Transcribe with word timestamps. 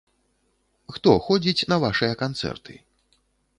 Хто 0.95 1.09
ходзіць 1.27 1.67
на 1.75 1.79
вашыя 1.85 2.19
канцэрты? 2.25 2.73